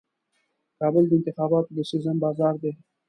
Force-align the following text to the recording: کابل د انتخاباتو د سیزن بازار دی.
کابل 0.79 1.03
د 1.07 1.11
انتخاباتو 1.17 1.71
د 1.77 1.79
سیزن 1.89 2.15
بازار 2.25 2.53
دی. 2.63 2.71